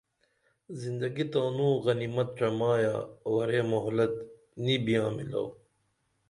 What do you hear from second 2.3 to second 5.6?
ڇمئیمہ ورے مہلت نی بیاں مِلو